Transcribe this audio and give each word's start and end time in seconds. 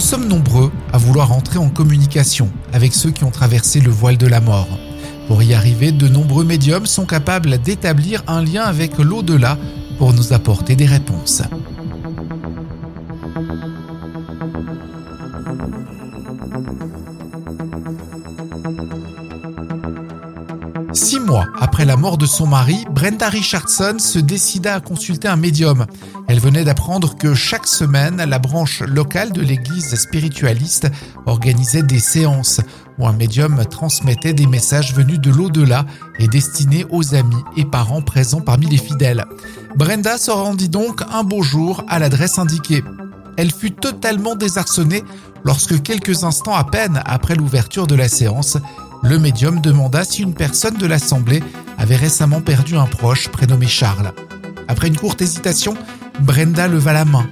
Nous 0.00 0.06
sommes 0.06 0.28
nombreux 0.28 0.72
à 0.94 0.96
vouloir 0.96 1.30
entrer 1.30 1.58
en 1.58 1.68
communication 1.68 2.48
avec 2.72 2.94
ceux 2.94 3.10
qui 3.10 3.22
ont 3.24 3.30
traversé 3.30 3.80
le 3.80 3.90
voile 3.90 4.16
de 4.16 4.26
la 4.26 4.40
mort. 4.40 4.66
Pour 5.28 5.42
y 5.42 5.52
arriver, 5.52 5.92
de 5.92 6.08
nombreux 6.08 6.42
médiums 6.42 6.86
sont 6.86 7.04
capables 7.04 7.58
d'établir 7.58 8.22
un 8.26 8.42
lien 8.42 8.62
avec 8.62 8.96
l'au-delà 8.96 9.58
pour 9.98 10.14
nous 10.14 10.32
apporter 10.32 10.74
des 10.74 10.86
réponses. 10.86 11.42
Après 21.38 21.84
la 21.84 21.96
mort 21.96 22.18
de 22.18 22.26
son 22.26 22.46
mari, 22.46 22.84
Brenda 22.90 23.28
Richardson 23.28 23.96
se 23.98 24.18
décida 24.18 24.74
à 24.74 24.80
consulter 24.80 25.28
un 25.28 25.36
médium. 25.36 25.86
Elle 26.28 26.40
venait 26.40 26.64
d'apprendre 26.64 27.16
que 27.16 27.34
chaque 27.34 27.66
semaine, 27.66 28.16
la 28.16 28.38
branche 28.38 28.80
locale 28.82 29.32
de 29.32 29.40
l'église 29.40 29.94
spiritualiste 29.94 30.88
organisait 31.26 31.82
des 31.82 32.00
séances 32.00 32.60
où 32.98 33.06
un 33.06 33.12
médium 33.12 33.64
transmettait 33.66 34.32
des 34.32 34.46
messages 34.46 34.94
venus 34.94 35.20
de 35.20 35.30
l'au-delà 35.30 35.86
et 36.18 36.26
destinés 36.26 36.84
aux 36.90 37.14
amis 37.14 37.42
et 37.56 37.64
parents 37.64 38.02
présents 38.02 38.40
parmi 38.40 38.66
les 38.66 38.78
fidèles. 38.78 39.24
Brenda 39.76 40.18
se 40.18 40.30
rendit 40.30 40.68
donc 40.68 41.02
un 41.12 41.22
beau 41.22 41.42
jour 41.42 41.84
à 41.88 41.98
l'adresse 41.98 42.38
indiquée. 42.38 42.82
Elle 43.36 43.52
fut 43.52 43.72
totalement 43.72 44.34
désarçonnée 44.34 45.04
lorsque 45.44 45.80
quelques 45.82 46.24
instants 46.24 46.54
à 46.54 46.64
peine 46.64 47.02
après 47.06 47.34
l'ouverture 47.34 47.86
de 47.86 47.94
la 47.94 48.08
séance, 48.08 48.58
le 49.02 49.18
médium 49.18 49.60
demanda 49.60 50.04
si 50.04 50.22
une 50.22 50.34
personne 50.34 50.76
de 50.76 50.86
l'assemblée 50.86 51.42
avait 51.78 51.96
récemment 51.96 52.40
perdu 52.40 52.76
un 52.76 52.86
proche 52.86 53.28
prénommé 53.28 53.66
Charles. 53.66 54.12
Après 54.68 54.88
une 54.88 54.96
courte 54.96 55.22
hésitation, 55.22 55.74
Brenda 56.20 56.68
leva 56.68 56.92
la 56.92 57.04
main. 57.04 57.26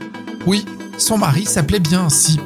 Oui, 0.46 0.64
son 0.96 1.18
mari 1.18 1.44
s'appelait 1.44 1.80
bien 1.80 2.06
ainsi. 2.06 2.40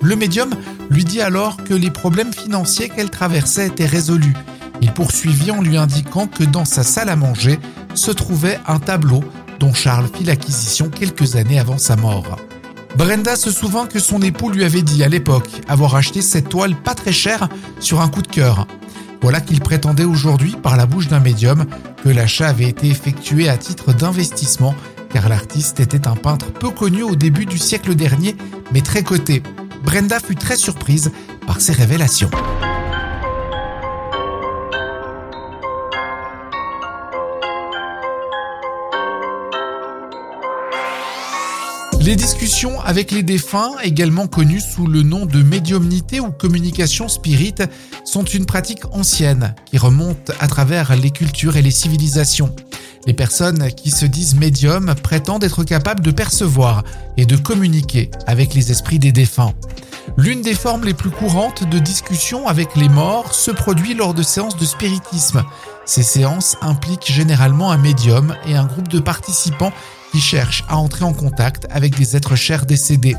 Le 0.00 0.16
médium 0.16 0.50
lui 0.90 1.04
dit 1.04 1.20
alors 1.20 1.56
que 1.56 1.74
les 1.74 1.90
problèmes 1.90 2.32
financiers 2.32 2.88
qu'elle 2.88 3.10
traversait 3.10 3.66
étaient 3.66 3.86
résolus. 3.86 4.34
Il 4.80 4.92
poursuivit 4.92 5.50
en 5.50 5.60
lui 5.60 5.76
indiquant 5.76 6.28
que 6.28 6.44
dans 6.44 6.64
sa 6.64 6.84
salle 6.84 7.08
à 7.08 7.16
manger 7.16 7.58
se 7.94 8.12
trouvait 8.12 8.60
un 8.66 8.78
tableau 8.78 9.24
dont 9.58 9.74
Charles 9.74 10.08
fit 10.14 10.24
l'acquisition 10.24 10.88
quelques 10.88 11.34
années 11.34 11.58
avant 11.58 11.78
sa 11.78 11.96
mort. 11.96 12.38
Brenda 12.96 13.36
se 13.36 13.50
souvint 13.50 13.86
que 13.86 13.98
son 13.98 14.20
époux 14.22 14.50
lui 14.50 14.64
avait 14.64 14.82
dit 14.82 15.04
à 15.04 15.08
l'époque 15.08 15.50
avoir 15.68 15.94
acheté 15.94 16.22
cette 16.22 16.48
toile 16.48 16.74
pas 16.74 16.94
très 16.94 17.12
chère 17.12 17.48
sur 17.80 18.00
un 18.00 18.08
coup 18.08 18.22
de 18.22 18.28
cœur. 18.28 18.66
Voilà 19.20 19.40
qu'il 19.40 19.60
prétendait 19.60 20.04
aujourd'hui, 20.04 20.56
par 20.62 20.76
la 20.76 20.86
bouche 20.86 21.08
d'un 21.08 21.20
médium, 21.20 21.66
que 22.02 22.08
l'achat 22.08 22.48
avait 22.48 22.68
été 22.68 22.88
effectué 22.88 23.48
à 23.48 23.56
titre 23.56 23.92
d'investissement, 23.92 24.74
car 25.12 25.28
l'artiste 25.28 25.80
était 25.80 26.06
un 26.06 26.14
peintre 26.14 26.52
peu 26.52 26.70
connu 26.70 27.02
au 27.02 27.16
début 27.16 27.46
du 27.46 27.58
siècle 27.58 27.94
dernier, 27.94 28.36
mais 28.72 28.80
très 28.80 29.02
coté. 29.02 29.42
Brenda 29.84 30.20
fut 30.20 30.36
très 30.36 30.56
surprise 30.56 31.10
par 31.46 31.60
ces 31.60 31.72
révélations. 31.72 32.30
Les 42.08 42.16
discussions 42.16 42.80
avec 42.80 43.10
les 43.10 43.22
défunts, 43.22 43.72
également 43.82 44.28
connues 44.28 44.62
sous 44.62 44.86
le 44.86 45.02
nom 45.02 45.26
de 45.26 45.42
médiumnité 45.42 46.20
ou 46.20 46.30
communication 46.30 47.06
spirit, 47.06 47.56
sont 48.06 48.24
une 48.24 48.46
pratique 48.46 48.86
ancienne 48.92 49.54
qui 49.66 49.76
remonte 49.76 50.30
à 50.40 50.48
travers 50.48 50.96
les 50.96 51.10
cultures 51.10 51.58
et 51.58 51.62
les 51.62 51.70
civilisations. 51.70 52.56
Les 53.04 53.12
personnes 53.12 53.70
qui 53.72 53.90
se 53.90 54.06
disent 54.06 54.36
médiums 54.36 54.94
prétendent 55.02 55.44
être 55.44 55.64
capables 55.64 56.00
de 56.00 56.10
percevoir 56.10 56.82
et 57.18 57.26
de 57.26 57.36
communiquer 57.36 58.10
avec 58.26 58.54
les 58.54 58.70
esprits 58.70 58.98
des 58.98 59.12
défunts. 59.12 59.52
L'une 60.16 60.40
des 60.40 60.54
formes 60.54 60.86
les 60.86 60.94
plus 60.94 61.10
courantes 61.10 61.68
de 61.68 61.78
discussion 61.78 62.48
avec 62.48 62.74
les 62.74 62.88
morts 62.88 63.34
se 63.34 63.50
produit 63.50 63.92
lors 63.92 64.14
de 64.14 64.22
séances 64.22 64.56
de 64.56 64.64
spiritisme. 64.64 65.44
Ces 65.84 66.02
séances 66.02 66.56
impliquent 66.62 67.12
généralement 67.12 67.70
un 67.70 67.76
médium 67.76 68.34
et 68.46 68.56
un 68.56 68.64
groupe 68.64 68.88
de 68.88 68.98
participants 68.98 69.74
qui 70.12 70.20
cherchent 70.20 70.64
à 70.68 70.76
entrer 70.76 71.04
en 71.04 71.12
contact 71.12 71.66
avec 71.70 71.96
des 71.96 72.16
êtres 72.16 72.36
chers 72.36 72.66
décédés. 72.66 73.16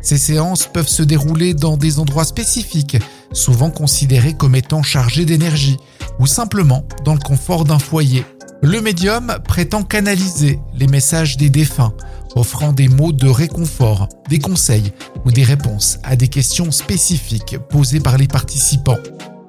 Ces 0.00 0.18
séances 0.18 0.68
peuvent 0.72 0.88
se 0.88 1.02
dérouler 1.02 1.54
dans 1.54 1.76
des 1.76 1.98
endroits 1.98 2.24
spécifiques, 2.24 2.98
souvent 3.32 3.70
considérés 3.70 4.34
comme 4.34 4.54
étant 4.54 4.82
chargés 4.82 5.24
d'énergie, 5.24 5.78
ou 6.18 6.26
simplement 6.26 6.84
dans 7.04 7.14
le 7.14 7.20
confort 7.20 7.64
d'un 7.64 7.78
foyer. 7.78 8.24
Le 8.62 8.80
médium 8.80 9.38
prétend 9.44 9.82
canaliser 9.82 10.58
les 10.74 10.86
messages 10.86 11.36
des 11.36 11.50
défunts, 11.50 11.92
offrant 12.34 12.72
des 12.72 12.88
mots 12.88 13.12
de 13.12 13.28
réconfort, 13.28 14.08
des 14.28 14.38
conseils 14.38 14.92
ou 15.24 15.30
des 15.30 15.44
réponses 15.44 15.98
à 16.04 16.16
des 16.16 16.28
questions 16.28 16.70
spécifiques 16.70 17.58
posées 17.70 18.00
par 18.00 18.16
les 18.16 18.28
participants. 18.28 18.98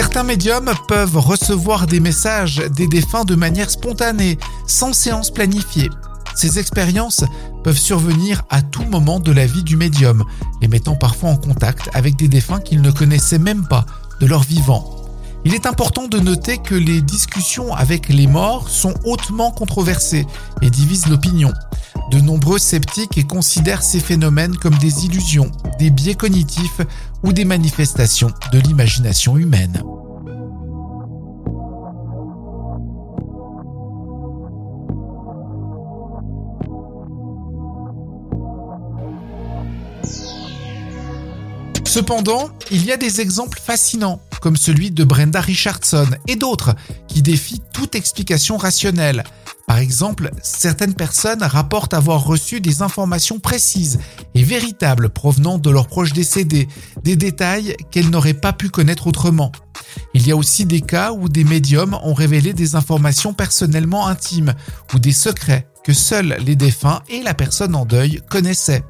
Certains 0.00 0.22
médiums 0.22 0.70
peuvent 0.86 1.16
recevoir 1.16 1.88
des 1.88 1.98
messages 1.98 2.62
des 2.70 2.86
défunts 2.86 3.24
de 3.24 3.34
manière 3.34 3.68
spontanée, 3.68 4.38
sans 4.64 4.92
séance 4.92 5.32
planifiée. 5.32 5.90
Ces 6.36 6.60
expériences 6.60 7.24
peuvent 7.64 7.76
survenir 7.76 8.44
à 8.48 8.62
tout 8.62 8.84
moment 8.84 9.18
de 9.18 9.32
la 9.32 9.44
vie 9.44 9.64
du 9.64 9.76
médium, 9.76 10.24
les 10.62 10.68
mettant 10.68 10.94
parfois 10.94 11.30
en 11.30 11.36
contact 11.36 11.90
avec 11.94 12.14
des 12.14 12.28
défunts 12.28 12.60
qu'ils 12.60 12.80
ne 12.80 12.92
connaissaient 12.92 13.40
même 13.40 13.66
pas 13.66 13.86
de 14.20 14.26
leur 14.26 14.44
vivant. 14.44 14.97
Il 15.44 15.54
est 15.54 15.66
important 15.66 16.08
de 16.08 16.18
noter 16.18 16.58
que 16.58 16.74
les 16.74 17.00
discussions 17.00 17.74
avec 17.74 18.08
les 18.08 18.26
morts 18.26 18.68
sont 18.68 18.94
hautement 19.04 19.50
controversées 19.50 20.26
et 20.62 20.70
divisent 20.70 21.06
l'opinion. 21.06 21.52
De 22.10 22.20
nombreux 22.20 22.58
sceptiques 22.58 23.26
considèrent 23.26 23.82
ces 23.82 24.00
phénomènes 24.00 24.56
comme 24.56 24.76
des 24.78 25.04
illusions, 25.04 25.50
des 25.78 25.90
biais 25.90 26.14
cognitifs 26.14 26.80
ou 27.22 27.32
des 27.32 27.44
manifestations 27.44 28.32
de 28.52 28.58
l'imagination 28.58 29.36
humaine. 29.36 29.82
Cependant, 41.84 42.50
il 42.70 42.84
y 42.84 42.92
a 42.92 42.96
des 42.96 43.20
exemples 43.20 43.58
fascinants, 43.58 44.20
comme 44.40 44.56
celui 44.56 44.90
de 44.90 45.04
Brenda 45.04 45.40
Richardson 45.40 46.08
et 46.26 46.36
d'autres, 46.36 46.74
qui 47.06 47.22
défient 47.22 47.62
toute 47.72 47.94
explication 47.94 48.56
rationnelle. 48.56 49.24
Par 49.66 49.78
exemple, 49.78 50.30
certaines 50.42 50.94
personnes 50.94 51.42
rapportent 51.42 51.92
avoir 51.92 52.24
reçu 52.24 52.60
des 52.60 52.80
informations 52.80 53.38
précises 53.38 53.98
et 54.34 54.42
véritables 54.42 55.10
provenant 55.10 55.58
de 55.58 55.68
leurs 55.68 55.88
proches 55.88 56.14
décédés, 56.14 56.68
des 57.04 57.16
détails 57.16 57.76
qu'elles 57.90 58.08
n'auraient 58.08 58.32
pas 58.32 58.54
pu 58.54 58.70
connaître 58.70 59.06
autrement. 59.06 59.52
Il 60.14 60.26
y 60.26 60.32
a 60.32 60.36
aussi 60.36 60.64
des 60.64 60.80
cas 60.80 61.12
où 61.12 61.28
des 61.28 61.44
médiums 61.44 61.98
ont 62.02 62.14
révélé 62.14 62.54
des 62.54 62.76
informations 62.76 63.34
personnellement 63.34 64.06
intimes 64.06 64.54
ou 64.94 64.98
des 64.98 65.12
secrets 65.12 65.68
que 65.84 65.92
seuls 65.92 66.36
les 66.44 66.56
défunts 66.56 67.02
et 67.10 67.22
la 67.22 67.34
personne 67.34 67.74
en 67.74 67.84
deuil 67.84 68.22
connaissaient. 68.30 68.84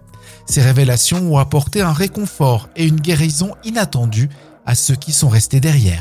Ces 0.47 0.63
révélations 0.63 1.35
ont 1.35 1.39
apporté 1.39 1.83
un 1.83 1.93
réconfort 1.93 2.69
et 2.77 2.87
une 2.87 3.01
guérison 3.01 3.55
inattendue 3.65 4.29
à 4.69 4.75
ceux 4.75 4.95
qui 4.95 5.13
sont 5.13 5.31
restés 5.31 5.61
derrière. 5.61 5.99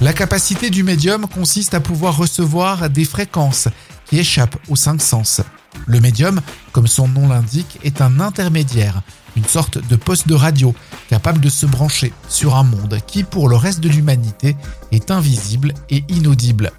La 0.00 0.14
capacité 0.14 0.70
du 0.70 0.82
médium 0.82 1.26
consiste 1.26 1.74
à 1.74 1.80
pouvoir 1.80 2.16
recevoir 2.16 2.88
des 2.88 3.04
fréquences 3.04 3.68
qui 4.06 4.18
échappent 4.18 4.56
aux 4.68 4.76
cinq 4.76 5.02
sens. 5.02 5.42
Le 5.86 6.00
médium, 6.00 6.40
comme 6.72 6.86
son 6.86 7.08
nom 7.08 7.28
l'indique, 7.28 7.78
est 7.84 8.00
un 8.00 8.20
intermédiaire, 8.20 9.02
une 9.36 9.44
sorte 9.44 9.78
de 9.88 9.96
poste 9.96 10.28
de 10.28 10.34
radio 10.34 10.74
capable 11.08 11.40
de 11.40 11.48
se 11.48 11.66
brancher 11.66 12.12
sur 12.28 12.56
un 12.56 12.64
monde 12.64 12.98
qui, 13.06 13.24
pour 13.24 13.48
le 13.48 13.56
reste 13.56 13.80
de 13.80 13.88
l'humanité, 13.88 14.56
est 14.92 15.10
invisible 15.10 15.74
et 15.90 16.04
inaudible. 16.08 16.72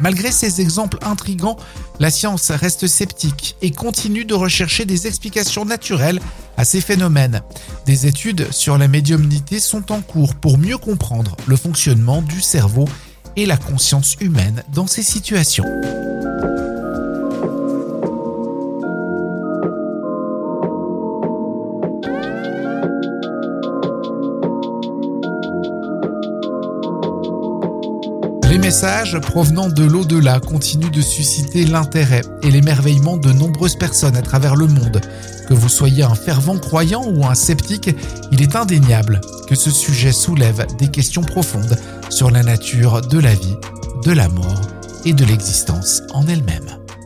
Malgré 0.00 0.32
ces 0.32 0.60
exemples 0.60 0.98
intrigants, 1.02 1.56
la 2.00 2.10
science 2.10 2.50
reste 2.50 2.86
sceptique 2.88 3.56
et 3.62 3.70
continue 3.70 4.24
de 4.24 4.34
rechercher 4.34 4.84
des 4.84 5.06
explications 5.06 5.64
naturelles 5.64 6.20
à 6.56 6.64
ces 6.64 6.80
phénomènes. 6.80 7.40
Des 7.86 8.06
études 8.06 8.50
sur 8.50 8.78
la 8.78 8.88
médiumnité 8.88 9.60
sont 9.60 9.92
en 9.92 10.00
cours 10.00 10.34
pour 10.34 10.58
mieux 10.58 10.78
comprendre 10.78 11.36
le 11.46 11.56
fonctionnement 11.56 12.20
du 12.20 12.40
cerveau 12.40 12.86
et 13.36 13.46
la 13.46 13.56
conscience 13.56 14.16
humaine 14.20 14.62
dans 14.74 14.86
ces 14.86 15.02
situations. 15.02 15.64
Messages 28.72 29.18
provenant 29.18 29.68
de 29.68 29.84
l'au-delà 29.84 30.40
continuent 30.40 30.90
de 30.90 31.02
susciter 31.02 31.66
l'intérêt 31.66 32.22
et 32.42 32.50
l'émerveillement 32.50 33.18
de 33.18 33.30
nombreuses 33.30 33.76
personnes 33.76 34.16
à 34.16 34.22
travers 34.22 34.56
le 34.56 34.66
monde. 34.66 34.98
Que 35.46 35.52
vous 35.52 35.68
soyez 35.68 36.04
un 36.04 36.14
fervent 36.14 36.56
croyant 36.56 37.04
ou 37.06 37.26
un 37.26 37.34
sceptique, 37.34 37.90
il 38.30 38.40
est 38.40 38.56
indéniable 38.56 39.20
que 39.46 39.54
ce 39.54 39.70
sujet 39.70 40.10
soulève 40.10 40.66
des 40.78 40.88
questions 40.88 41.20
profondes 41.20 41.76
sur 42.08 42.30
la 42.30 42.42
nature 42.42 43.02
de 43.02 43.18
la 43.18 43.34
vie, 43.34 43.58
de 44.06 44.12
la 44.12 44.30
mort 44.30 44.62
et 45.04 45.12
de 45.12 45.26
l'existence 45.26 46.00
en 46.14 46.26
elle-même. 46.26 46.71